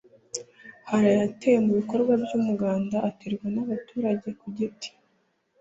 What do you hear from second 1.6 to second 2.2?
mu bikorwa